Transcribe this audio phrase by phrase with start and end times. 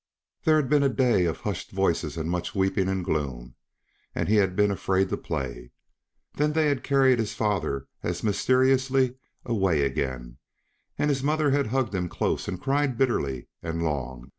[0.45, 3.53] There had been a day of hushed voices and much weeping and gloom,
[4.15, 5.69] and he had been afraid to play.
[6.37, 9.13] Then they had carried his father as mysteriously
[9.45, 10.39] away again,
[10.97, 14.29] and his mother had hugged him close and cried bitterly and long.